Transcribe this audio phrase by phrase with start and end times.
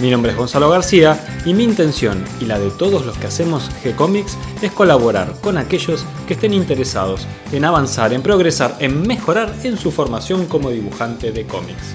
[0.00, 3.70] Mi nombre es Gonzalo García y mi intención y la de todos los que hacemos
[3.84, 9.78] G-Comics es colaborar con aquellos que estén interesados en avanzar, en progresar, en mejorar en
[9.78, 11.94] su formación como dibujante de cómics.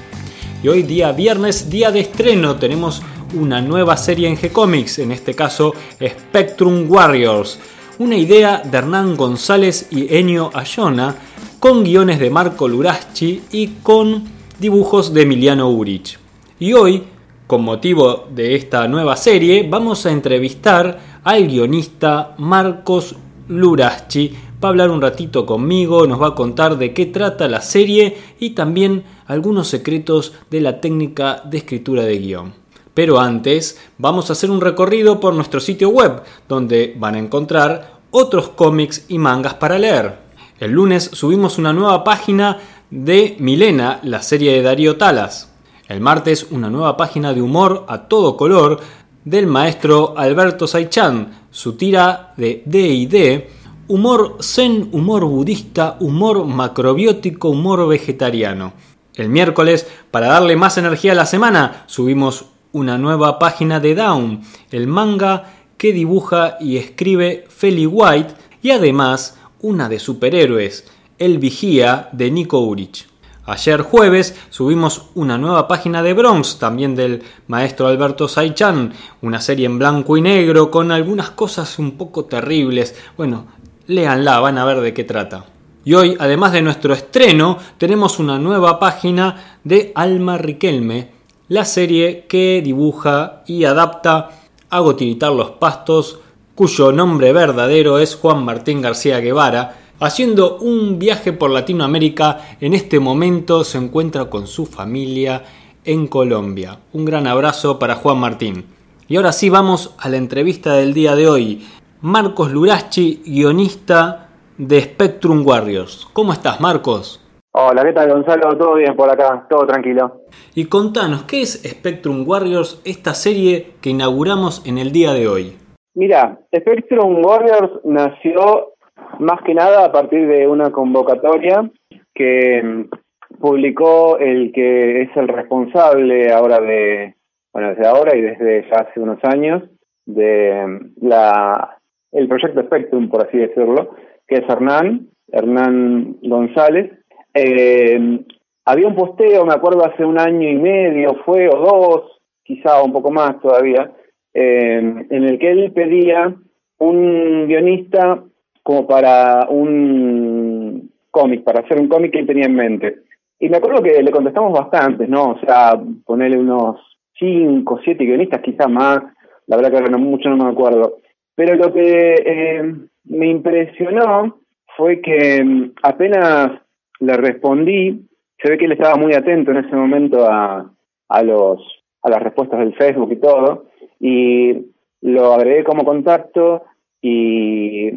[0.63, 3.01] Y hoy día viernes, día de estreno, tenemos
[3.33, 7.59] una nueva serie en G-Comics, en este caso Spectrum Warriors,
[7.97, 11.15] una idea de Hernán González y Enio Ayona,
[11.59, 14.23] con guiones de Marco Luraschi y con
[14.57, 16.17] dibujos de Emiliano Urich.
[16.59, 17.03] Y hoy,
[17.49, 23.15] con motivo de esta nueva serie, vamos a entrevistar al guionista Marcos
[23.47, 24.31] Luraschi.
[24.63, 28.15] Va a hablar un ratito conmigo, nos va a contar de qué trata la serie
[28.39, 32.53] y también algunos secretos de la técnica de escritura de guion.
[32.93, 37.99] Pero antes vamos a hacer un recorrido por nuestro sitio web, donde van a encontrar
[38.11, 40.19] otros cómics y mangas para leer.
[40.59, 42.59] El lunes subimos una nueva página
[42.91, 45.48] de Milena, la serie de Darío Talas.
[45.89, 48.79] El martes una nueva página de humor a todo color
[49.25, 53.49] del maestro Alberto Saichan, su tira de D&D,
[53.87, 58.73] humor zen, humor budista, humor macrobiótico, humor vegetariano.
[59.15, 64.43] El miércoles, para darle más energía a la semana, subimos una nueva página de Down,
[64.69, 70.85] el manga que dibuja y escribe Feli White, y además una de superhéroes,
[71.17, 73.08] El Vigía de Nico Urich.
[73.49, 79.65] Ayer jueves subimos una nueva página de Bronx, también del maestro Alberto Saichan, una serie
[79.65, 82.95] en blanco y negro con algunas cosas un poco terribles.
[83.17, 83.47] Bueno,
[83.87, 85.45] léanla, van a ver de qué trata.
[85.83, 91.09] Y hoy, además de nuestro estreno, tenemos una nueva página de Alma Riquelme,
[91.47, 94.29] la serie que dibuja y adapta
[94.69, 96.19] Hago tiritar los pastos,
[96.53, 102.99] cuyo nombre verdadero es Juan Martín García Guevara, haciendo un viaje por Latinoamérica, en este
[102.99, 105.43] momento se encuentra con su familia
[105.85, 106.79] en Colombia.
[106.93, 108.65] Un gran abrazo para Juan Martín.
[109.07, 111.65] Y ahora sí vamos a la entrevista del día de hoy.
[112.01, 116.07] Marcos Luraschi, guionista de Spectrum Warriors.
[116.13, 117.25] ¿Cómo estás, Marcos?
[117.51, 118.55] Hola, ¿qué tal, Gonzalo?
[118.57, 119.47] ¿Todo bien por acá?
[119.49, 120.21] ¿Todo tranquilo?
[120.53, 125.57] Y contanos, ¿qué es Spectrum Warriors, esta serie que inauguramos en el día de hoy?
[125.95, 128.73] Mira, Spectrum Warriors nació
[129.19, 131.69] más que nada a partir de una convocatoria
[132.13, 137.15] que mm, publicó el que es el responsable ahora de,
[137.53, 139.63] bueno, desde ahora y desde ya hace unos años,
[140.05, 141.77] de mm, la
[142.11, 143.95] el proyecto Spectrum, por así decirlo,
[144.27, 146.91] que es Hernán, Hernán González.
[147.33, 148.25] Eh,
[148.65, 152.91] había un posteo, me acuerdo, hace un año y medio, fue, o dos, quizá un
[152.91, 153.91] poco más todavía,
[154.33, 156.35] eh, en el que él pedía
[156.79, 158.23] un guionista
[158.63, 162.99] como para un cómic, para hacer un cómic que él tenía en mente.
[163.39, 165.31] Y me acuerdo que le contestamos bastantes, ¿no?
[165.31, 166.79] O sea, ponerle unos
[167.17, 168.99] cinco, siete guionistas, quizá más,
[169.47, 170.97] la verdad que ahora no mucho no me acuerdo.
[171.35, 172.75] Pero lo que eh,
[173.05, 174.39] me impresionó
[174.75, 176.61] fue que mm, apenas
[176.99, 178.07] le respondí,
[178.41, 180.71] se ve que él estaba muy atento en ese momento a,
[181.07, 181.61] a los
[182.01, 183.65] a las respuestas del Facebook y todo,
[183.99, 184.71] y
[185.01, 186.63] lo agregué como contacto
[187.01, 187.91] y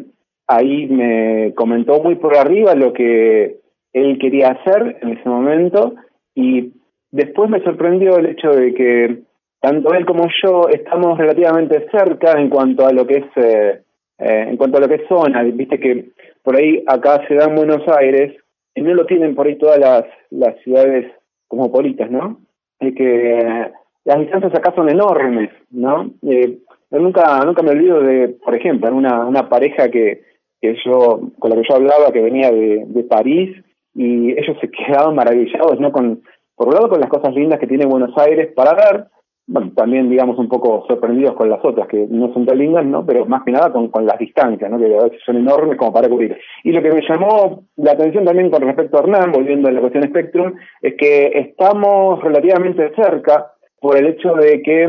[0.47, 3.59] ahí me comentó muy por arriba lo que
[3.93, 5.95] él quería hacer en ese momento
[6.35, 6.73] y
[7.11, 9.23] después me sorprendió el hecho de que
[9.61, 13.81] tanto él como yo estamos relativamente cerca en cuanto a lo que es eh,
[14.19, 16.09] eh, en cuanto a lo que es zona, viste que
[16.43, 18.33] por ahí acá se da en Buenos Aires,
[18.75, 21.11] y no lo tienen por ahí todas las, las ciudades
[21.47, 22.39] cosmopolitas, ¿no?
[22.79, 23.71] Es que
[24.05, 26.11] las distancias acá son enormes, ¿no?
[26.27, 26.59] Eh,
[26.91, 30.23] yo nunca, nunca me olvido de, por ejemplo, una, una pareja que,
[30.63, 33.53] que yo, con la que yo hablaba, que venía de, de París,
[33.93, 35.91] y ellos se quedaban maravillados, ¿no?
[35.91, 36.21] Con,
[36.55, 39.07] por un lado, con las cosas lindas que tiene Buenos Aires para ver,
[39.45, 43.05] bueno, también digamos un poco sorprendidos con las otras, que no son tan lindas, ¿no?
[43.05, 44.79] Pero más que nada con, con las distancias, ¿no?
[44.79, 46.37] Que a veces son enormes como para cubrir.
[46.63, 49.81] Y lo que me llamó la atención también con respecto a Hernán, volviendo a la
[49.81, 53.51] cuestión Spectrum, es que estamos relativamente cerca
[53.81, 54.83] por el hecho de que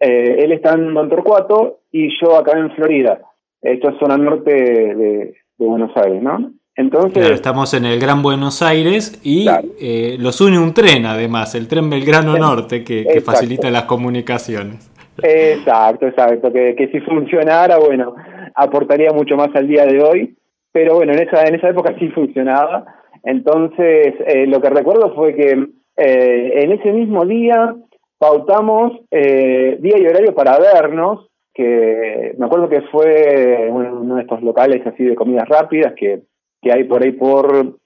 [0.00, 3.20] eh, él está en Don Torcuato y yo acá en Florida.
[3.62, 6.52] Es zona norte de, de Buenos Aires, ¿no?
[6.76, 9.46] Entonces, estamos en el Gran Buenos Aires y
[9.80, 14.90] eh, los une un tren además, el tren Belgrano Norte, que, facilita las comunicaciones.
[15.22, 18.14] Exacto, exacto, que, que si funcionara, bueno,
[18.54, 20.36] aportaría mucho más al día de hoy,
[20.72, 22.84] pero bueno, en esa, en esa época sí funcionaba.
[23.24, 25.66] Entonces, eh, lo que recuerdo fue que
[25.96, 27.74] eh, en ese mismo día
[28.18, 34.42] pautamos eh, día y horario para vernos, que me acuerdo que fue uno de estos
[34.42, 36.22] locales así de comidas rápidas que,
[36.62, 37.76] que hay por ahí por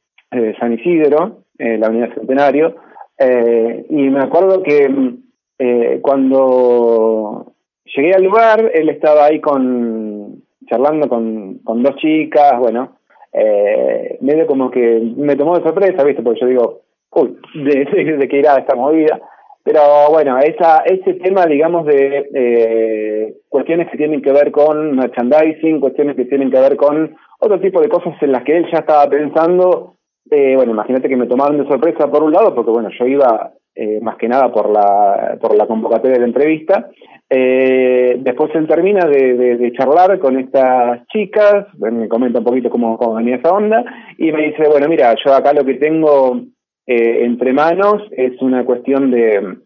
[0.58, 2.76] San Isidro, la Unidad Centenario,
[3.88, 4.90] y me acuerdo que
[6.02, 7.52] cuando
[7.84, 12.96] llegué al lugar, él estaba ahí con charlando con, con dos chicas, bueno,
[13.32, 16.22] eh, medio como que me tomó de sorpresa, ¿viste?
[16.22, 16.80] Porque yo digo,
[17.10, 17.84] uy, de,
[18.18, 19.20] de, qué irá esta movida.
[19.64, 19.80] Pero
[20.10, 26.16] bueno, esa, ese tema, digamos, de eh, cuestiones que tienen que ver con merchandising, cuestiones
[26.16, 29.08] que tienen que ver con otro tipo de cosas en las que él ya estaba
[29.08, 29.96] pensando,
[30.30, 33.52] eh, bueno, imagínate que me tomaron de sorpresa por un lado, porque bueno, yo iba
[33.74, 36.90] eh, más que nada por la, por la convocatoria de la entrevista.
[37.28, 42.98] Eh, después él termina de, de, charlar con estas chicas, me comenta un poquito cómo,
[42.98, 43.82] cómo, venía esa onda,
[44.18, 46.42] y me dice, bueno, mira, yo acá lo que tengo
[46.86, 49.56] eh, entre manos es una cuestión de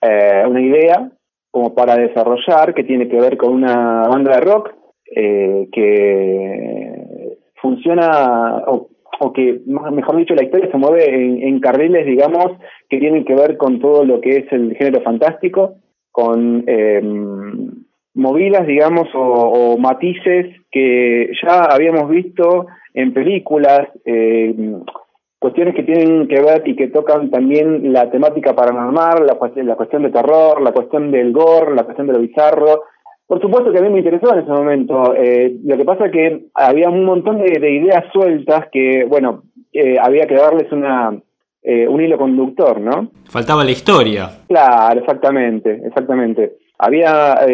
[0.00, 1.10] eh, una idea
[1.50, 4.70] como para desarrollar que tiene que ver con una banda de rock
[5.14, 8.88] eh, que funciona, o
[9.22, 11.04] o que, mejor dicho, la historia se mueve
[11.46, 12.58] en, carriles, digamos,
[12.88, 15.76] que tienen que ver con todo lo que es el género fantástico,
[16.10, 17.84] con em,
[18.14, 24.82] movidas, digamos, o, matices que ya habíamos visto en películas, em,
[25.42, 30.04] cuestiones que tienen que ver y que tocan también la temática paranormal, la, la cuestión
[30.04, 32.84] de terror, la cuestión del gore, la cuestión de lo bizarro,
[33.26, 35.14] por supuesto que a mí me interesó en ese momento.
[35.16, 40.26] Eh, lo que pasa que había un montón de, ideas sueltas que, bueno, eh, había
[40.26, 41.18] que darles una,
[41.62, 43.10] eh, un hilo conductor, ¿no?
[43.24, 44.30] Faltaba la historia.
[44.48, 46.56] Claro, exactamente, exactamente.
[46.78, 47.46] Había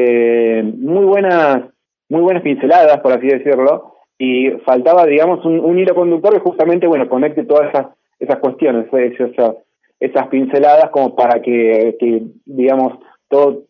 [0.64, 1.62] muy buenas,
[2.08, 7.08] muy buenas pinceladas, por así decirlo, y faltaba, digamos, un, hilo conductor que justamente, bueno,
[7.08, 7.86] conecte todas esas,
[8.18, 9.56] esas cuestiones, esas,
[10.00, 12.98] esas pinceladas como para que, que digamos,
[13.28, 13.64] todo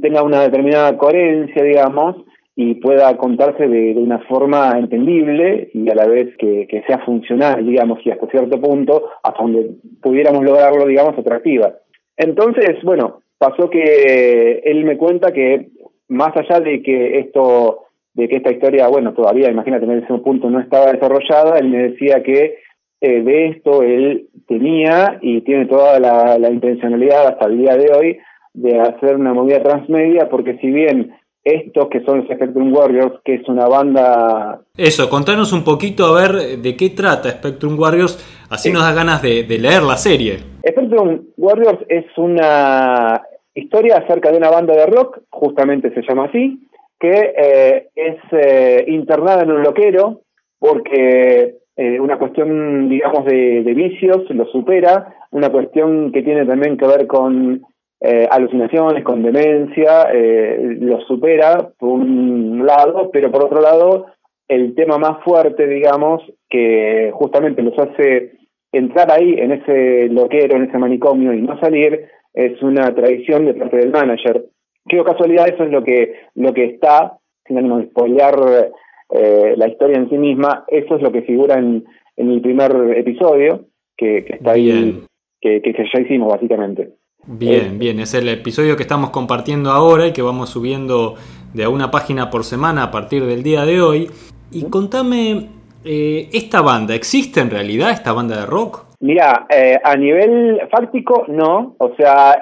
[0.00, 2.16] tenga una determinada coherencia, digamos,
[2.60, 8.00] y pueda contarse de, una forma entendible y a la vez que, sea funcional, digamos,
[8.04, 9.70] y hasta cierto punto, hasta donde
[10.02, 11.74] pudiéramos lograrlo, digamos, atractiva.
[12.16, 15.68] Entonces, bueno, pasó que él me cuenta que
[16.08, 17.84] más allá de que esto,
[18.18, 21.90] de que esta historia, bueno, todavía, imagínate, en ese punto no estaba desarrollada, él me
[21.90, 22.58] decía que
[23.00, 28.18] eh, de esto él tenía y tiene toda la intencionalidad hasta el día de hoy
[28.54, 31.12] de hacer una movida transmedia, porque si bien
[31.44, 34.60] estos que son los Spectrum Warriors, que es una banda...
[34.76, 38.18] Eso, contanos un poquito a ver de qué trata Spectrum Warriors,
[38.50, 40.38] así nos da ganas de, leer la serie.
[40.68, 43.22] Spectrum Warriors es una
[43.54, 46.67] historia acerca de una banda de rock, justamente se llama así,
[46.98, 50.22] que eh, es eh, internada en un loquero
[50.58, 56.76] porque eh, una cuestión, digamos, de, de, vicios lo supera, una cuestión que tiene también
[56.76, 57.62] que ver con
[58.00, 64.06] eh, alucinaciones, con demencia, lo supera por un lado, pero por otro lado,
[64.48, 68.32] el tema más fuerte, digamos, que justamente los hace
[68.72, 73.54] entrar ahí en ese loquero, en ese manicomio y no salir, es una tradición de
[73.54, 74.44] parte del manager.
[74.88, 78.70] Qué casualidad, eso es lo que, lo que está, sin ánimo de spoilear
[79.10, 81.84] eh, la historia en sí misma, eso es lo que figura en,
[82.16, 85.02] en el primer episodio, que, que está ahí,
[85.40, 86.90] que, que ya hicimos básicamente.
[87.26, 91.16] Bien, eh, bien, es el episodio que estamos compartiendo ahora y que vamos subiendo
[91.52, 94.10] de a una página por semana a partir del día de hoy.
[94.50, 95.48] Y contame,
[95.84, 98.86] eh, ¿esta banda existe en realidad, esta banda de rock?
[99.00, 102.40] Mira, eh, a nivel fáctico no, o sea,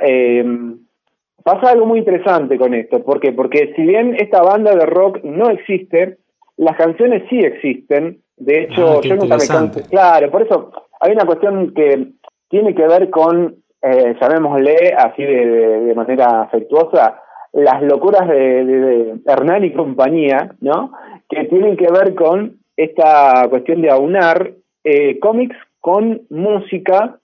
[1.47, 3.31] pasa algo muy interesante con esto, ¿por qué?
[3.31, 6.19] Porque si bien esta banda de rock no existe,
[6.57, 9.81] las canciones sí existen, de hecho, ah, yo nunca me canto.
[9.89, 12.09] Claro, por eso hay una cuestión que
[12.49, 17.23] tiene que ver con eh, llamémosle así de, manera afectuosa,
[17.53, 20.91] las locuras de, Hernán y compañía, ¿no?
[21.29, 24.51] Que tienen que ver con esta cuestión de aunar
[24.83, 27.21] eh, cómics con música,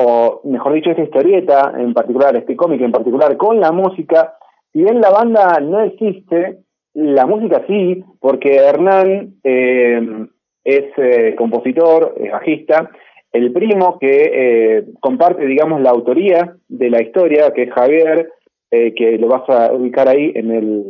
[0.00, 4.34] o mejor dicho, esta historieta en particular, este cómic en particular, con la música.
[4.72, 6.58] Si bien la banda no existe,
[6.94, 10.26] la música sí, porque Hernán eh,
[10.62, 12.90] es eh, compositor, es bajista,
[13.32, 18.30] el primo que eh, comparte, digamos, la autoría de la historia, que es Javier,
[18.70, 20.84] eh, que lo vas a ubicar ahí en, el,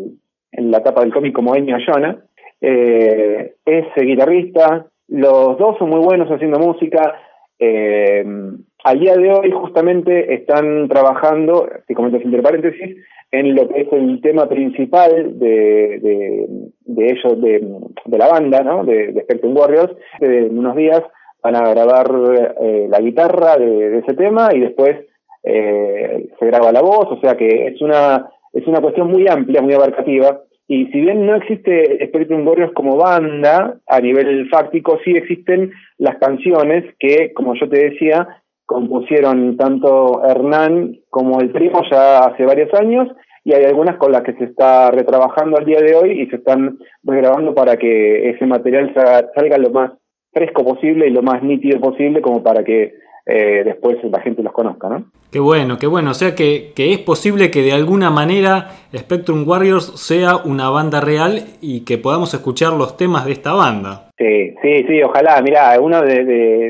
[0.53, 2.19] en la tapa del cómic como Ennio Ayona,
[2.61, 7.15] eh, es guitarrista, los dos son muy buenos haciendo música,
[8.89, 12.97] al día de hoy justamente están trabajando, si comento entre paréntesis,
[13.31, 16.49] en lo que es el tema principal de,
[16.87, 18.85] de ellos, de, la banda, ¿no?
[18.85, 19.93] De, de Spectrum Warriors.
[20.21, 21.03] En unos días
[21.43, 22.07] van a grabar
[22.63, 24.97] eh, la guitarra de, ese tema y después
[25.45, 29.61] eh, se graba la voz, o sea que es una, es una cuestión muy amplia,
[29.61, 30.41] muy abarcativa.
[30.67, 36.17] Y si bien no existe Spectrum Warriors como banda, a nivel fáctico sí existen las
[36.17, 42.73] canciones que, como yo te decía, compusieron tanto Hernán como el primo ya hace varios
[42.75, 43.09] años
[43.43, 46.37] y hay algunas con las que se está retrabajando al día de hoy y se
[46.37, 48.93] están regrabando para que ese material
[49.35, 49.93] salga lo más
[50.35, 52.93] fresco posible y lo más nítido posible como para que
[53.25, 55.05] eh, después la gente los conozca, ¿no?
[55.33, 56.11] Qué bueno, qué bueno.
[56.11, 61.01] O sea que, que, es posible que de alguna manera Spectrum Warriors sea una banda
[61.01, 64.11] real y que podamos escuchar los temas de esta banda.
[64.19, 65.41] Sí, sí, sí, ojalá.
[65.43, 66.25] Mira, uno de,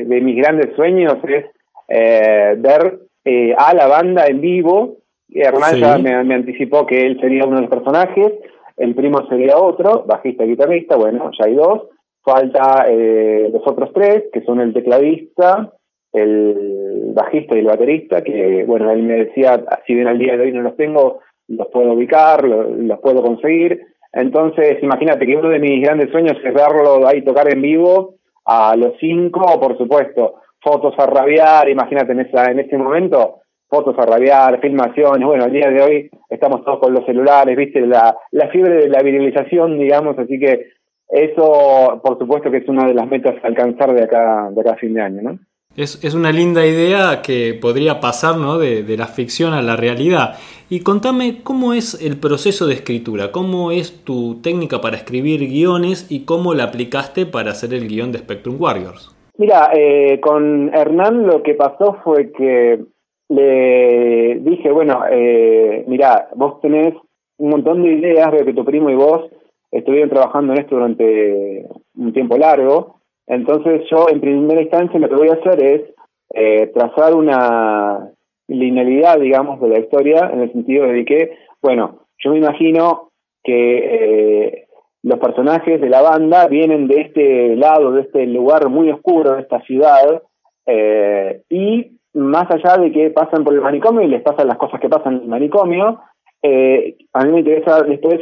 [0.05, 1.45] de, mis grandes sueños es
[1.89, 4.99] eh, ver eh, a la banda en vivo
[5.31, 8.33] Hernán ya me, anticipó que él sería uno de los personajes,
[8.77, 11.87] el primo sería otro, bajista y guitarrista, bueno, ya hay dos.
[12.21, 15.73] Falta eh, los otros tres, que son el tecladista,
[16.11, 20.43] el bajista y el baterista, que, bueno, él me decía, si bien al día de
[20.43, 23.81] hoy no los tengo, los puedo ubicar, los, puedo conseguir.
[24.11, 28.15] Entonces, imagínate que uno de mis grandes sueños es verlo ahí tocar en vivo
[28.45, 33.97] a los cinco, por supuesto, fotos a rabiar, imagínate en, esa, en ese momento, fotos
[33.97, 38.15] a rabiar, filmaciones, bueno, al día de hoy estamos todos con los celulares, viste, la,
[38.31, 40.67] la fiebre de la virilización, digamos, así que
[41.09, 44.73] eso, por supuesto que es una de las metas a alcanzar de acá, de acá
[44.73, 45.39] a fin de año, ¿no?
[45.75, 50.35] Es, es una linda idea que podría pasar de, de la ficción a la realidad.
[50.67, 56.07] Y contame cómo es el proceso de escritura, cómo es tu técnica para escribir guiones
[56.09, 59.15] y cómo la aplicaste para hacer el guion de Spectrum Warriors.
[59.39, 62.77] Mira, eh, con Hernán lo que pasó fue que
[63.29, 66.93] le dije, bueno, eh, mira, vos tenés
[67.37, 69.31] un montón de ideas, veo que tu primo y vos
[69.71, 71.65] estuvieron trabajando en esto durante
[71.95, 72.95] un tiempo largo,
[73.27, 75.81] entonces yo en primera instancia lo que voy a hacer es
[76.33, 78.11] eh, trazar una
[78.49, 81.31] linealidad, digamos, de la historia, en el sentido de que,
[81.61, 84.67] bueno, yo me imagino que eh,
[85.03, 89.41] los personajes de la banda vienen de este lado, de este lugar muy oscuro, de
[89.41, 90.21] esta ciudad,
[90.65, 94.79] eh, y más allá de que pasan por el manicomio y les pasan las cosas
[94.79, 96.01] que pasan en el manicomio,
[96.41, 98.19] eh, a mí me interesa después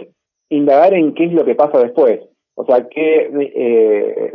[0.49, 2.21] indagar en qué es lo que pasa después.
[2.55, 4.33] O sea, qué, eh,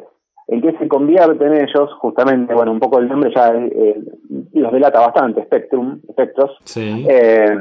[0.49, 3.97] en qué se convierten ellos, justamente, bueno, un poco el nombre ya eh,
[4.53, 6.57] los delata bastante, Spectrum, Spectros.
[6.65, 7.05] Sí.
[7.09, 7.57] Eh,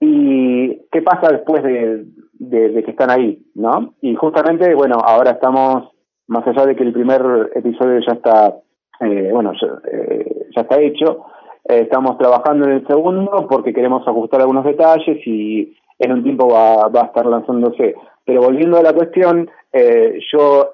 [0.00, 2.04] y qué pasa después de,
[2.40, 3.94] que están ahí, ¿no?
[4.02, 5.90] Y justamente, bueno, ahora estamos,
[6.26, 8.56] más allá de que el primer episodio ya está,
[9.00, 11.24] eh, bueno, ya, eh, está hecho,
[11.68, 16.48] eh, estamos trabajando en el segundo porque queremos ajustar algunos detalles y en un tiempo
[16.48, 17.94] va, a estar lanzándose.
[18.24, 20.72] Pero volviendo a la cuestión, eh, yo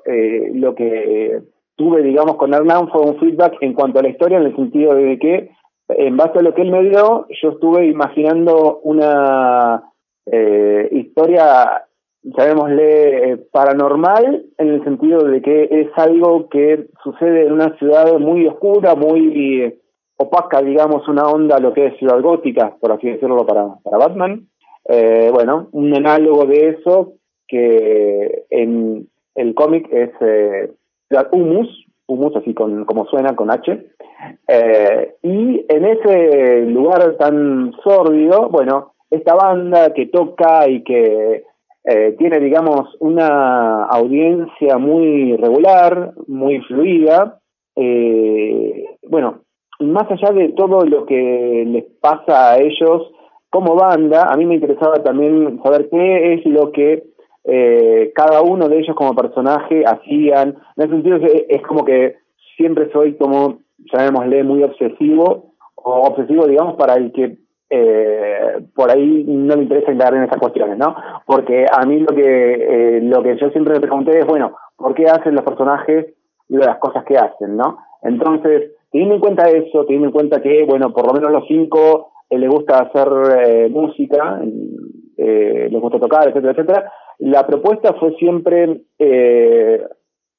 [0.55, 1.43] lo que
[1.76, 4.95] tuve, digamos, con Hernán fue un feedback en cuanto a la historia, en el sentido
[4.95, 5.50] de que,
[5.89, 9.83] en base a lo que él me dio, yo estuve imaginando una
[10.27, 11.85] eh, historia,
[12.23, 18.47] llamémosle, paranormal, en el sentido de que es algo que sucede en una ciudad muy
[18.47, 19.75] oscura, muy
[20.17, 24.49] opaca, digamos, una onda, lo que es ciudad gótica, por así decirlo, para, para Batman.
[24.89, 27.15] Eh, bueno, un análogo de eso
[27.47, 30.73] que en el cómic es eh,
[31.33, 33.87] Humus, Humus así con, como suena, con H.
[34.49, 41.45] Eh, y en ese lugar tan sórdido, bueno, esta banda que toca y que
[41.85, 47.40] eh, tiene, digamos, una audiencia muy regular, muy fluida,
[47.76, 49.40] eh, bueno,
[49.81, 53.11] más allá de todo lo que les pasa a ellos
[53.50, 57.02] como banda, a mí me interesaba también saber qué es lo que
[57.45, 60.57] eh, cada uno de ellos como personaje hacían.
[60.77, 62.17] En ese sentido es, como que
[62.57, 63.59] siempre soy como,
[63.93, 67.39] llamémosle, muy obsesivo, o obsesivo, digamos, para el que
[67.71, 70.95] eh, por ahí no le interesa indagar en esas cuestiones, ¿no?
[71.27, 74.95] Porque a mí lo que, eh, lo que yo siempre me pregunté es, bueno, ¿por
[74.95, 76.15] qué hacen los personajes
[76.49, 77.79] las cosas que hacen, ¿no?
[78.03, 82.13] Entonces, teniendo en cuenta eso, teniendo en cuenta que, bueno, por lo menos los cinco
[82.29, 83.09] eh, les gusta hacer
[83.39, 84.41] eh, música,
[85.17, 89.85] les gusta tocar, etcétera, etcétera, la propuesta fue siempre eh,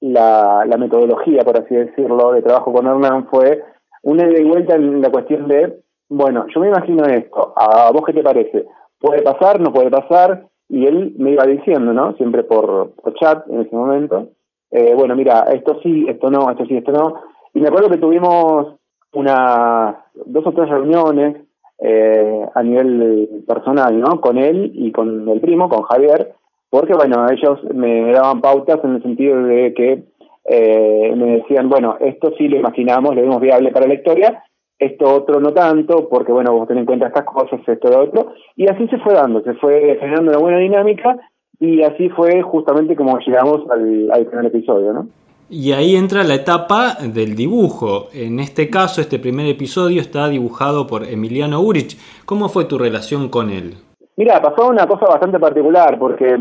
[0.01, 3.63] la, metodología, por así decirlo, de trabajo con Hernán fue
[4.01, 8.03] una ida y vuelta en la cuestión de, bueno, yo me imagino esto, ¿a vos
[8.05, 8.65] qué te parece?
[8.99, 9.59] ¿Puede pasar?
[9.59, 10.47] ¿No puede pasar?
[10.69, 12.13] Y él me iba diciendo, ¿no?
[12.17, 14.29] Siempre por, por chat en ese momento.
[14.71, 17.97] Eh, bueno, mira, esto sí, esto no, esto sí, esto no y me acuerdo que
[17.97, 18.75] tuvimos
[19.13, 21.37] unas dos o tres reuniones
[21.79, 24.19] eh, a nivel personal, ¿no?
[24.19, 26.33] Con él y con el primo, con Javier,
[26.73, 30.05] porque bueno, ellos me daban pautas en el sentido de que
[30.45, 34.43] eh, me decían, bueno, esto sí lo imaginamos, lo vemos viable para la historia,
[34.79, 38.33] esto otro no tanto, porque bueno, vos tenés en cuenta estas cosas, esto lo otro,
[38.55, 41.15] y así se fue dando, se fue generando una buena dinámica,
[41.59, 45.07] y así fue justamente como llegamos al, al primer episodio, ¿no?
[45.51, 48.07] Y ahí entra la etapa del dibujo.
[48.13, 51.99] En este caso, este primer episodio está dibujado por Emiliano Urich.
[52.25, 53.75] ¿Cómo fue tu relación con él?
[54.15, 56.37] Mira, pasó una cosa bastante particular, porque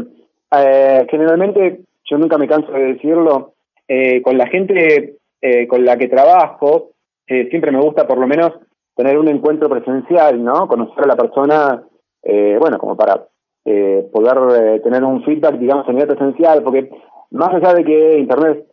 [0.52, 3.54] eh, generalmente, yo nunca me canso de decirlo,
[3.88, 6.90] eh, con la gente eh, con la que trabajo,
[7.26, 8.52] siempre me gusta por lo menos
[8.94, 10.68] tener un encuentro presencial, ¿no?
[10.68, 11.82] Conocer a la persona,
[12.22, 13.26] bueno, como para
[13.64, 16.90] poder tener un feedback, digamos, a nivel presencial, porque
[17.30, 18.66] más allá de que Internet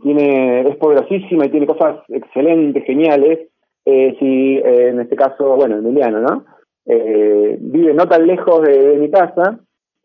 [0.00, 3.48] tiene es poderosísima y tiene cosas excelentes, geniales,
[3.84, 6.44] si en este caso, bueno, Emiliano, ¿no?
[6.86, 9.58] vive no tan lejos de mi casa,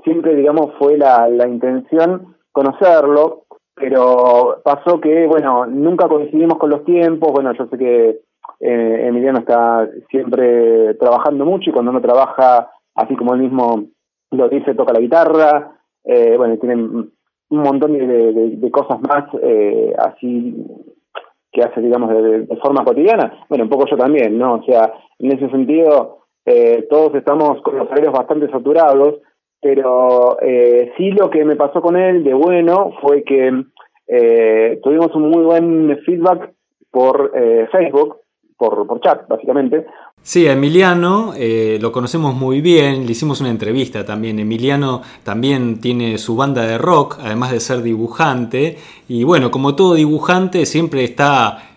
[0.04, 3.44] siempre, digamos, fue la, la intención conocerlo,
[3.76, 8.20] pero pasó que, bueno, nunca coincidimos con los tiempos, bueno, yo sé que
[8.60, 13.86] eh, Emiliano está siempre trabajando mucho y cuando no trabaja, así como él mismo
[14.32, 17.12] lo dice, toca la guitarra, eh, bueno, tiene un
[17.50, 20.56] montón de, de, cosas más eh, así
[21.52, 23.46] que hace, digamos, de, forma cotidiana.
[23.48, 24.56] Bueno, un poco yo también, ¿no?
[24.56, 29.20] O sea, en ese sentido, eh, todos estamos con los horarios bastante saturados,
[29.64, 33.64] pero eh, sí lo que me pasó con él de bueno fue que
[34.08, 36.52] eh, tuvimos un muy buen feedback
[36.92, 38.18] por eh, Facebook,
[38.58, 39.86] por, por chat básicamente.
[40.22, 44.40] Sí, a Emiliano eh, lo conocemos muy bien, le hicimos una entrevista también.
[44.40, 48.78] Emiliano también tiene su banda de rock, además de ser dibujante,
[49.10, 51.73] y bueno, como todo dibujante siempre está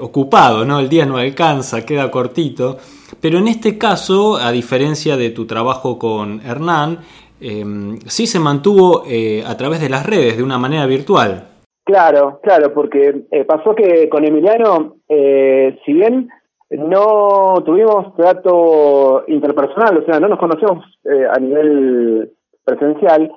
[0.00, 0.80] ocupado, ¿no?
[0.80, 2.78] El día no alcanza, queda cortito.
[3.20, 6.98] Pero en este caso, a diferencia de tu trabajo con Hernán,
[7.42, 7.64] eh,
[8.06, 11.48] sí se mantuvo eh, a través de las redes, de una manera virtual.
[11.84, 16.28] Claro, claro, porque eh, pasó que con Emiliano, eh, si bien
[16.70, 22.30] no tuvimos trato interpersonal, o sea, no nos conocemos a nivel
[22.64, 23.30] presencial,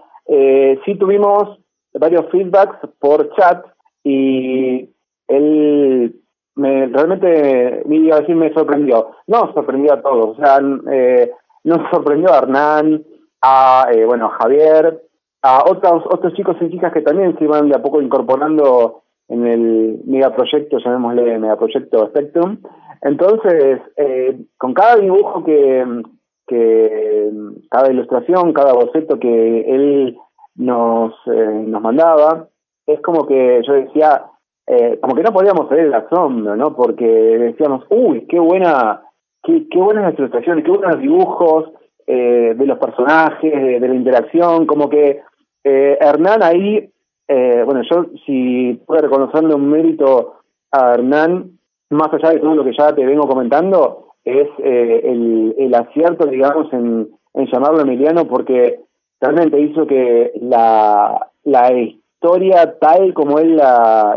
[0.86, 1.60] sí tuvimos
[1.94, 3.66] varios feedbacks por chat
[4.06, 4.88] y
[5.28, 6.16] él
[6.56, 9.12] me realmente me iba a decir me sorprendió.
[9.28, 10.38] No, sorprendió a todos.
[10.38, 10.60] O sea,
[10.92, 11.32] eh,
[11.64, 13.04] nos sorprendió a Hernán,
[13.42, 15.02] a eh, bueno Javier,
[15.42, 19.48] a otros otros chicos y chicas que también se iban de a poco incorporando en
[19.48, 22.60] el megaproyecto, llamémosle megaproyecto Spectrum.
[23.02, 26.04] Entonces, eh, con cada dibujo que,
[26.48, 27.32] que,
[27.70, 30.18] cada ilustración, cada boceto que él
[30.56, 32.48] nos, eh, nos mandaba,
[32.86, 34.26] es como que yo decía,
[34.68, 36.76] eh, como que no podíamos salir el asombro, ¿no?
[36.76, 39.02] Porque decíamos, uy, qué buena,
[39.44, 41.72] qué, qué buenas ilustraciones, qué buenos dibujos
[42.08, 45.22] eh, de los personajes, de, la interacción, como que
[45.64, 46.90] eh, Hernán ahí,
[47.28, 50.36] eh, bueno, yo si puedo reconocerle un mérito
[50.72, 51.52] a Hernán,
[51.90, 56.26] más allá de todo lo que ya te vengo comentando, es eh, el, el acierto,
[56.26, 58.80] digamos, en, en llamarlo Emiliano, porque
[59.22, 61.72] realmente hizo que la, la
[62.16, 64.16] historia tal como él la,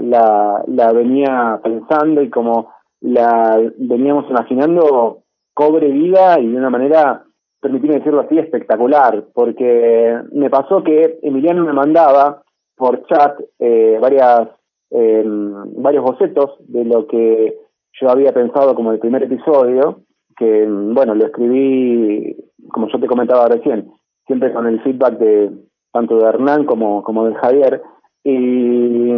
[0.67, 7.25] la, venía pensando y como la veníamos imaginando cobre vida y de una manera,
[7.61, 12.43] permitirme decirlo así, espectacular, porque me pasó que Emiliano me mandaba
[12.77, 14.49] por chat eh, varias
[14.91, 17.57] eh, varios bocetos de lo que
[18.01, 20.03] yo había pensado como el primer episodio,
[20.37, 22.37] que bueno, lo escribí,
[22.71, 23.91] como yo te comentaba recién,
[24.27, 25.51] siempre con el feedback de
[25.92, 27.83] tanto de Hernán como, como de Javier,
[28.24, 29.11] y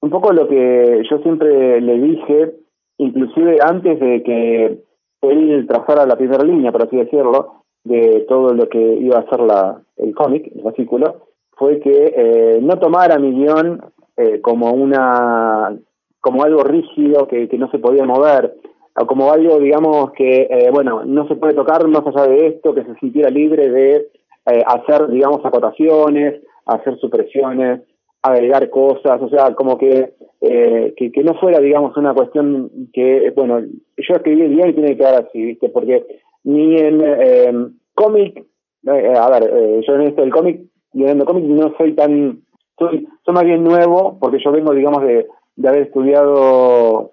[0.00, 2.54] un poco lo que yo siempre le dije,
[2.98, 4.78] inclusive antes de que
[5.22, 9.40] él trazara la primera línea, por así decirlo, de todo lo que iba a ser
[9.40, 13.80] la, el cómic, el fascículo, fue que eh, no tomara mi guion
[14.16, 15.76] eh, como una
[16.20, 18.54] como algo rígido que, que no se podía mover,
[19.00, 22.74] o como algo, digamos, que, eh, bueno, no se puede tocar más allá de esto,
[22.74, 24.08] que se sintiera libre de
[24.50, 27.82] eh, hacer, digamos, acotaciones, hacer supresiones,
[28.22, 33.60] agregar cosas, o sea, como que, eh, que, no fuera, digamos, una cuestión que, bueno,
[33.60, 35.68] yo escribí el guion y tiene que quedar así, ¿viste?
[35.68, 36.04] Porque
[36.44, 37.52] ni en eh,
[37.94, 38.44] cómic,
[38.86, 40.60] eh, a ver, eh, yo en esto del cómic,
[40.92, 42.40] leyendo cómic no soy tan,
[42.78, 47.12] soy, soy más bien nuevo, porque yo vengo, digamos, de, de haber estudiado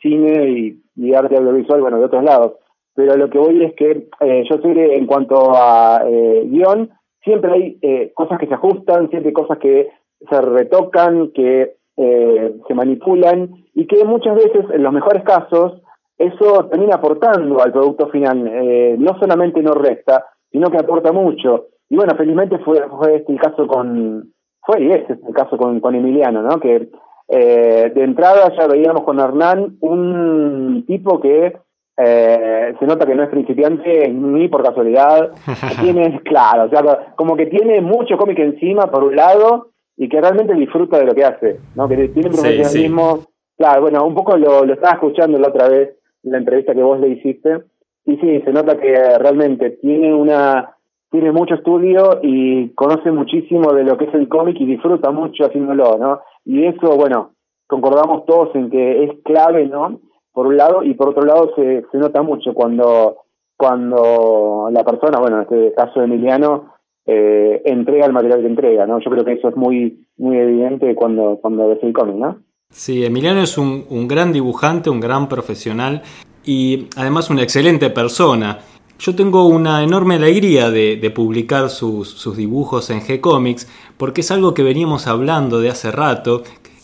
[0.00, 2.52] cine y, y, arte audiovisual, bueno, de otros lados.
[2.96, 6.90] Pero lo que voy es que eh, yo soy en cuanto a eh, guion,
[7.22, 9.90] siempre hay eh, cosas que se ajustan, siempre hay cosas que
[10.28, 15.82] se retocan, que eh, se manipulan y que muchas veces, en los mejores casos,
[16.18, 18.46] eso termina aportando al producto final.
[18.46, 21.66] Eh, no solamente no resta, sino que aporta mucho.
[21.88, 22.78] y bueno, felizmente fue,
[23.14, 24.32] este el caso con,
[24.62, 26.58] fue y este es el caso con, con Emiliano, ¿no?
[26.58, 26.88] Que
[27.28, 31.56] eh, de entrada ya veíamos con Hernán un tipo que
[31.96, 35.32] eh, se nota que no es principiante ni por casualidad,
[35.80, 40.20] tiene, claro, o sea, como que tiene mucho cómic encima por un lado y que
[40.20, 41.88] realmente disfruta de lo que hace, ¿no?
[41.88, 43.20] Que tiene profesionalismo,
[43.56, 46.82] claro, bueno, un poco lo, lo estaba escuchando la otra vez, en la entrevista que
[46.82, 47.60] vos le hiciste,
[48.04, 50.76] y sí, se nota que realmente tiene una
[51.10, 55.46] tiene mucho estudio y conoce muchísimo de lo que es el cómic y disfruta mucho
[55.46, 56.20] haciéndolo, ¿no?
[56.44, 57.30] Y eso, bueno,
[57.66, 60.00] concordamos todos en que es clave, ¿no?
[60.36, 63.22] Por un lado, y por otro lado se, se nota mucho cuando,
[63.56, 66.74] cuando la persona, bueno, en este caso Emiliano,
[67.06, 69.00] eh, entrega el material que entrega, ¿no?
[69.00, 72.36] Yo creo que eso es muy, muy evidente cuando, cuando ves el cómic, ¿no?
[72.68, 76.02] Sí, Emiliano es un, un gran dibujante, un gran profesional
[76.44, 78.58] y además una excelente persona.
[78.98, 84.62] Yo tengo una enorme alegría de, publicar sus, dibujos en G-Comics porque es algo que
[84.62, 86.42] veníamos hablando de hace rato.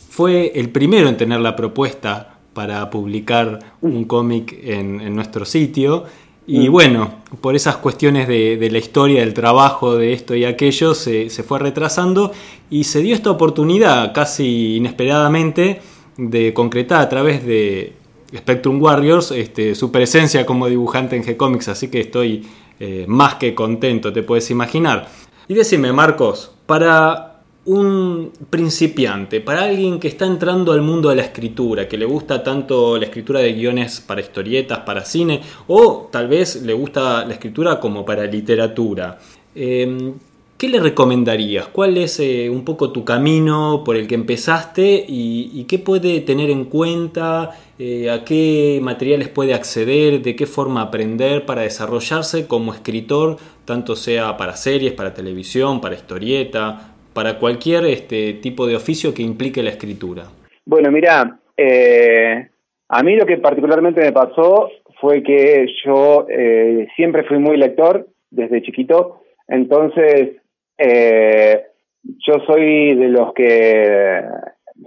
[0.09, 6.05] Fue el primero en tener la propuesta para publicar un cómic en, nuestro sitio.
[6.47, 6.73] Y mm.
[6.73, 11.43] bueno, por esas cuestiones de, la historia, del trabajo, de esto y aquello, se, se
[11.43, 12.33] fue retrasando
[12.71, 15.81] y se dio esta oportunidad casi inesperadamente
[16.17, 17.95] de concretar a través de
[18.37, 22.47] Spectrum Warriors este, su presencia como dibujante en G-Comics, así que estoy
[22.81, 25.09] eh, más que contento, te puedes imaginar.
[25.49, 27.32] Y decime, Marcos, para
[27.65, 32.43] un principiante, para alguien que está entrando al mundo de la escritura, que le gusta
[32.43, 37.35] tanto la escritura de guiones para historietas, para cine, o tal vez le gusta la
[37.35, 39.19] escritura como para literatura,
[39.55, 40.13] eh,
[40.63, 41.67] ¿Qué le recomendarías?
[41.67, 46.51] ¿Cuál es eh, un poco tu camino por el que empezaste y, qué puede tener
[46.51, 47.51] en cuenta?
[47.81, 50.23] Eh, ¿A qué materiales puede acceder?
[50.23, 55.97] ¿De qué forma aprender para desarrollarse como escritor, tanto sea para series, para televisión, para
[55.97, 60.25] historieta, para cualquier este, tipo de oficio que implique la escritura?
[60.65, 62.49] Bueno, mira, eh,
[62.89, 64.71] a mí lo que particularmente me pasó
[65.01, 66.27] fue que yo
[66.97, 70.43] siempre fui muy lector desde chiquito, entonces
[70.79, 71.67] eh,
[72.05, 74.23] yo soy de los que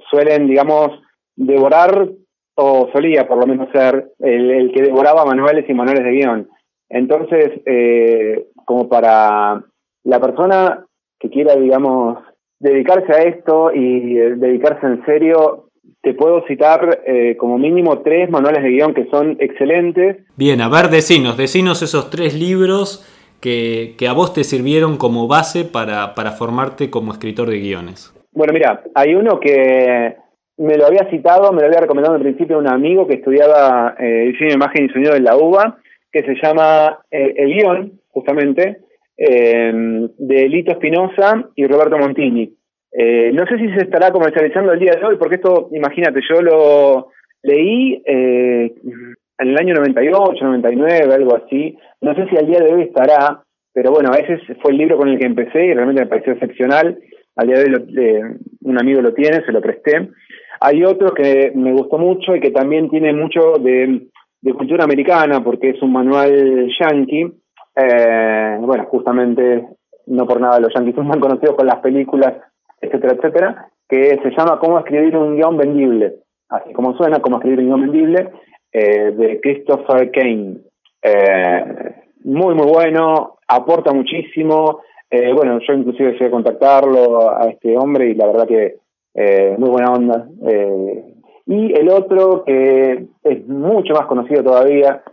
[0.10, 1.00] suelen, digamos,
[1.36, 2.10] devorar,
[2.58, 6.50] o solía por lo menos ser, el, que devoraba manuales y manuales de guion.
[6.90, 9.64] Entonces, eh, como para
[10.04, 10.86] la persona
[11.26, 12.20] que quiera, digamos,
[12.60, 15.70] dedicarse a esto y eh, dedicarse en serio,
[16.02, 20.18] te puedo citar eh, como mínimo tres manuales de guion que son excelentes.
[20.36, 23.12] Bien, a ver, decinos, decinos esos tres libros
[23.42, 28.14] que, a vos te sirvieron como base para, para formarte como escritor de guiones?
[28.32, 30.16] Bueno, mira, hay uno que
[30.58, 34.32] me lo había citado, me lo había recomendado en principio un amigo que estudiaba eh,
[34.32, 35.78] diseño de imagen y sonido en la UBA,
[36.12, 38.85] que se llama eh, El guion, justamente,
[39.18, 39.72] eh,
[40.18, 42.54] de Lito Espinosa y Roberto Montini.
[42.92, 46.42] Eh, no sé si se estará comercializando el día de hoy, porque esto, imagínate, yo
[46.42, 47.08] lo
[47.44, 48.02] leí
[49.38, 51.78] en el año 98, 99, algo así.
[52.02, 55.10] No sé si al día de hoy estará, pero bueno, ese fue el libro con
[55.10, 56.98] el que empecé y realmente me pareció excepcional.
[57.36, 60.10] Al día de hoy un amigo lo tiene, se lo presté.
[60.62, 64.08] Hay otro que me gustó mucho y que también tiene mucho de,
[64.54, 67.32] cultura americana porque es un manual yankee.
[67.76, 69.68] Eh, bueno, justamente
[70.08, 72.34] no por nada los yankees son tan conocidos con las películas,
[72.80, 76.16] etcétera, etcétera, que se llama Cómo escribir un guion vendible.
[76.50, 78.32] Así como suena, Cómo escribir un guion vendible
[78.72, 80.58] eh, de Christopher Kane.
[81.02, 84.82] Eh, muy, muy bueno, aporta muchísimo.
[85.34, 88.76] Bueno, yo inclusive fui a contactarlo a este hombre y la verdad que
[89.58, 90.28] muy buena onda.
[91.46, 95.04] y el otro que es mucho más conocido todavía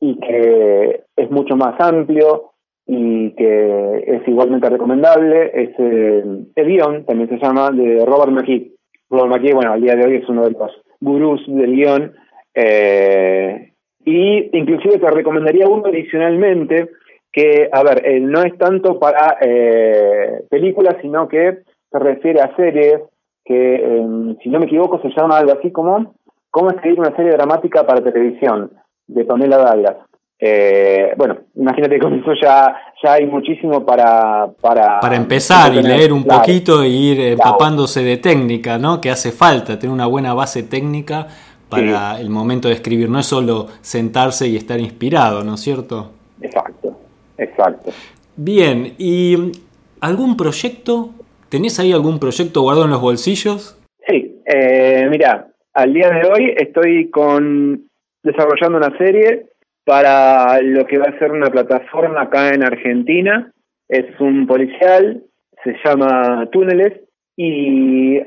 [0.00, 2.52] y que es mucho más amplio
[2.86, 8.72] y que es igualmente recomendable es el guion, también se llama, de Robert McKee.
[9.10, 12.12] Robert McKee, bueno, al día de hoy es uno de los gurús del guion
[12.54, 13.72] eh,
[14.04, 16.90] y inclusive te recomendaría uno adicionalmente
[17.32, 21.58] que, a ver, eh, no es tanto para eh, películas, sino que
[21.90, 23.02] se refiere a series
[23.44, 26.14] que, em, si no me equivoco, se llama algo así como
[26.50, 28.72] Cómo escribir una serie dramática para televisión,
[29.14, 29.96] de Pamela Dallas.
[30.42, 34.48] Eh, bueno, imagínate que con eso ya, ya hay muchísimo para...
[34.60, 39.00] Para, para empezar y leer un poquito e ir empapándose de técnica, ¿no?
[39.00, 41.26] Que hace falta, tener una buena base técnica
[41.68, 43.10] para el momento de escribir.
[43.10, 46.10] No es solo sentarse y estar inspirado, ¿no es cierto?
[46.40, 46.98] Exacto,
[47.36, 47.90] exacto.
[48.34, 49.52] Bien, ¿y
[50.00, 51.10] algún proyecto?
[51.50, 53.76] ¿Tenés ahí algún proyecto guardado en los bolsillos?
[54.06, 57.89] Sí, eh, mira, al día de hoy estoy con
[58.22, 59.46] desarrollando una serie
[59.84, 63.52] para lo que va a ser una plataforma acá en Argentina
[63.88, 65.22] Es un policial,
[65.64, 67.00] se llama Túneles
[67.36, 68.20] y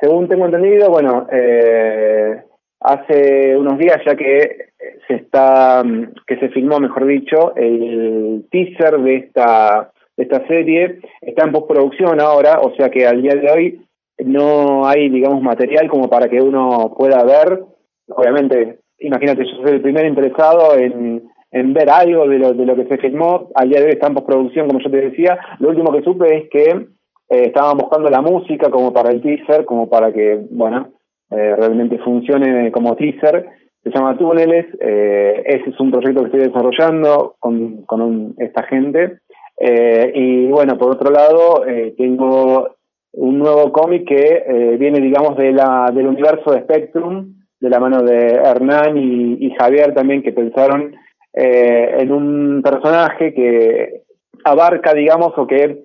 [0.00, 2.42] según tengo entendido, bueno, eh,
[2.80, 4.70] hace unos días ya que
[5.06, 5.82] se está,
[6.26, 12.20] que se filmó, mejor dicho, el teaser de esta, de esta serie, está en postproducción
[12.20, 13.80] ahora, o sea que al día de hoy
[14.24, 17.64] no hay, digamos, material como para que uno pueda ver.
[18.08, 22.86] Obviamente, imagínate, yo soy el primer interesado en, ver algo de lo, de lo que
[22.86, 23.48] se filmó.
[23.54, 25.38] Al día de hoy está postproducción, como yo te decía.
[25.58, 29.64] Lo último que supe es que eh, estaban buscando la música como para el teaser,
[29.64, 30.92] como para que, bueno,
[31.30, 33.46] eh, realmente funcione como teaser.
[33.82, 34.66] Se llama Túneles.
[34.80, 39.18] Eh, ese es un proyecto que estoy desarrollando con, con esta gente.
[39.58, 41.62] Eh, y bueno, por otro lado,
[41.96, 42.76] tengo
[43.12, 48.02] un nuevo cómic que viene, digamos, de la, del universo de Spectrum, de la mano
[48.02, 50.94] de Hernán y, Javier también, que pensaron
[51.34, 54.02] eh, en un personaje que
[54.44, 55.84] abarca, digamos, o que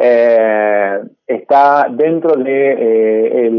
[0.00, 3.50] eh, está dentro de eh,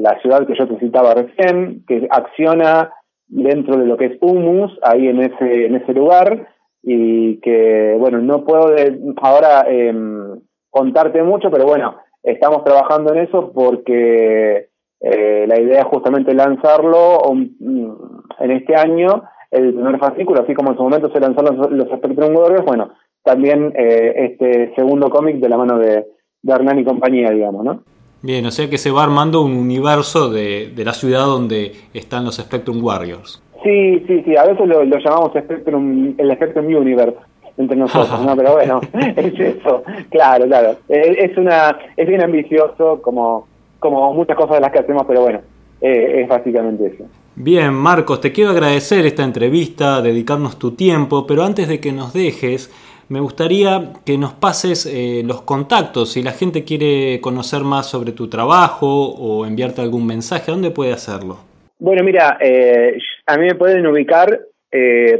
[0.00, 2.92] la ciudad que yo te citaba recién, que acciona
[3.26, 6.48] dentro de lo que es Humus, ahí en ese, en ese lugar,
[6.82, 8.74] y que, bueno, no puedo
[9.20, 14.68] ahora em, contarte mucho, pero bueno, estamos trabajando en eso porque
[15.02, 20.76] eh, la idea es justamente lanzarlo en este año el primer fascículo, así como en
[20.76, 22.90] su momento se lanzaron los, los Spectrum Warriors, bueno,
[23.22, 26.06] también eh, este segundo cómic de la mano de,
[26.42, 27.82] de Hernán y compañía, digamos, ¿no?
[28.22, 32.24] Bien, o sea que se va armando un universo de, de la ciudad donde están
[32.24, 33.42] los Spectrum Warriors.
[33.62, 37.16] Sí, sí, sí, a veces lo, lo llamamos Spectrum, el Spectrum Universe
[37.58, 38.36] entre nosotros, ¿no?
[38.36, 38.80] Pero bueno,
[39.16, 40.76] es eso, claro, claro.
[40.88, 43.48] Es, una, es bien ambicioso como,
[43.82, 45.40] como muchas cosas de las que hacemos, pero bueno,
[45.82, 47.04] eh, es básicamente eso.
[47.34, 52.14] Bien, Marcos, te quiero agradecer esta entrevista, dedicarnos tu tiempo, pero antes de que nos
[52.14, 52.70] dejes,
[53.08, 56.12] me gustaría que nos pases eh, los contactos.
[56.12, 60.92] Si la gente quiere conocer más sobre tu trabajo o enviarte algún mensaje, ¿dónde puede
[60.92, 61.38] hacerlo?
[61.80, 64.40] Bueno, mira, eh, a mí me pueden ubicar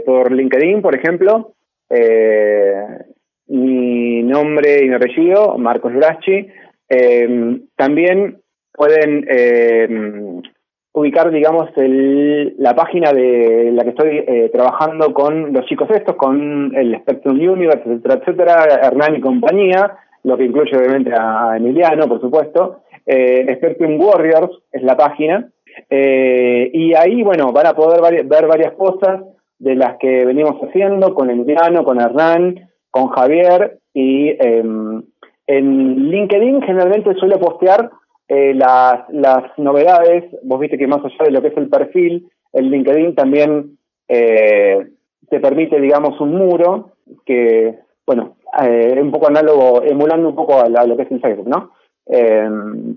[0.06, 1.52] por LinkedIn, por ejemplo.
[3.48, 6.46] mi nombre y mi apellido, Marcos Lurachi.
[7.76, 8.42] también
[8.74, 10.42] pueden
[10.92, 16.16] ubicar, digamos, el, la página de la que estoy eh, trabajando con los chicos estos,
[16.16, 22.06] con el Spectrum Universe, etcétera, etcétera, Hernán y compañía, lo que incluye obviamente a Emiliano,
[22.08, 22.82] por supuesto.
[23.06, 25.48] Eh, Spectrum Warriors es la página.
[25.88, 29.22] Eh, y ahí, bueno, van a poder ver varias cosas
[29.58, 33.78] de las que venimos haciendo con Emiliano, con Hernán, con Javier.
[33.94, 35.02] Y em,
[35.46, 37.90] en LinkedIn generalmente suelo postear
[38.34, 42.70] eh, las, novedades, vos viste que más allá de lo que es el perfil, el
[42.70, 43.76] LinkedIn también
[44.08, 44.86] eh,
[45.28, 46.92] te permite, digamos, un muro
[47.26, 51.46] que, bueno, eh, un poco análogo, emulando un poco a, lo que es el Facebook,
[51.46, 51.72] ¿no?
[52.06, 52.48] Eh,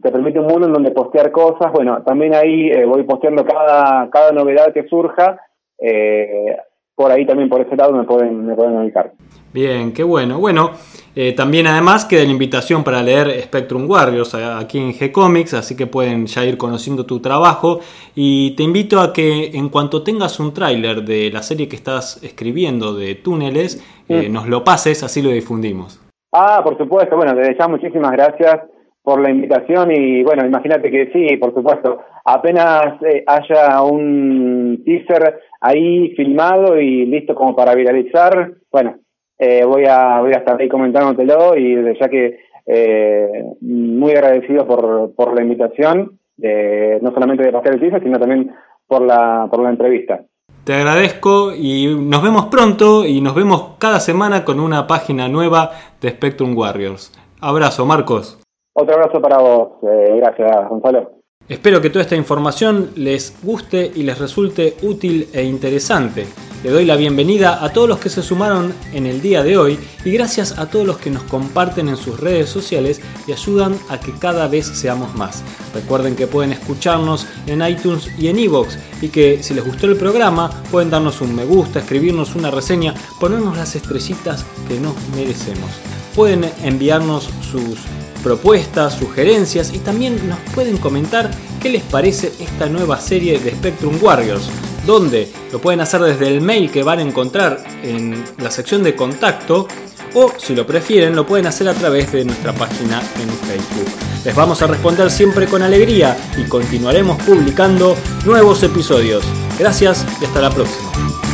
[0.01, 4.09] te permite un muro en donde postear cosas, bueno, también ahí eh, voy posteando cada,
[4.09, 5.37] cada novedad que surja,
[5.79, 6.55] eh,
[6.95, 9.11] por ahí también por ese lado me pueden, me pueden ubicar.
[9.53, 10.39] Bien, qué bueno.
[10.39, 10.71] Bueno,
[11.15, 15.87] eh, también además queda la invitación para leer Spectrum Warriors aquí en G-Comics, así que
[15.87, 17.79] pueden ya ir conociendo tu trabajo.
[18.15, 22.21] Y te invito a que en cuanto tengas un tráiler de la serie que estás
[22.23, 26.01] escribiendo de túneles, eh, nos lo pases, así lo difundimos.
[26.33, 27.15] Ah, por supuesto.
[27.15, 28.61] Bueno, desde ya muchísimas gracias
[29.01, 35.39] por la invitación y bueno, imagínate que sí, por supuesto, apenas eh, haya un teaser
[35.61, 38.97] ahí filmado y listo como para viralizar, bueno,
[39.37, 45.13] eh, voy a voy a estar ahí comentándotelo y ya que eh, muy agradecido por,
[45.15, 48.51] por la invitación, de, no solamente de pasar el teaser, sino también
[48.87, 50.21] por la, por la entrevista.
[50.63, 55.71] Te agradezco y nos vemos pronto y nos vemos cada semana con una página nueva
[56.01, 57.13] de Spectrum Warriors.
[57.39, 58.41] Abrazo, Marcos.
[58.73, 59.69] Otro abrazo para vos.
[59.83, 61.14] Eh, gracias, Gonzalo.
[61.47, 66.25] Espero que toda esta información les guste y les resulte útil e interesante.
[66.63, 69.77] Le doy la bienvenida a todos los que se sumaron en el día de hoy
[70.03, 73.99] y gracias a todos los que nos comparten en sus redes sociales y ayudan a
[73.99, 75.43] que cada vez seamos más.
[75.75, 79.97] Recuerden que pueden escucharnos en iTunes y en iVoox y que si les gustó el
[79.97, 85.69] programa pueden darnos un me gusta, escribirnos una reseña, ponernos las estrellitas que nos merecemos.
[86.15, 87.77] Pueden enviarnos sus
[88.25, 91.29] propuestas, sugerencias y también nos pueden comentar
[91.61, 94.49] qué les parece esta nueva serie de Spectrum Warriors,
[94.87, 98.95] donde lo pueden hacer desde el mail que van a encontrar en la sección de
[98.95, 99.67] contacto
[100.15, 103.93] o si lo prefieren lo pueden hacer a través de nuestra página en Facebook.
[104.25, 109.23] Les vamos a responder siempre con alegría y continuaremos publicando nuevos episodios.
[109.59, 111.24] Gracias y hasta la próxima.